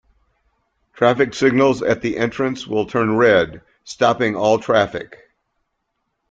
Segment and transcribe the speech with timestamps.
[0.93, 5.15] Traffic signals at that entrance will turn red, stopping all traffic.